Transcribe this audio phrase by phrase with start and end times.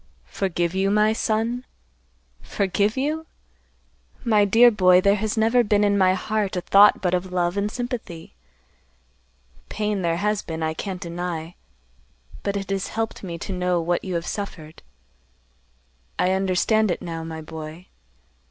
[0.31, 1.63] "Forgive you, my son?
[2.41, 3.27] Forgive you?
[4.25, 7.55] My dear boy, there has never been in my heart a thought but of love
[7.55, 8.33] and sympathy.
[9.69, 11.53] Pain there has been, I can't deny,
[12.41, 14.81] but it has helped me to know what you have suffered.
[16.17, 17.85] I understand it now, my boy.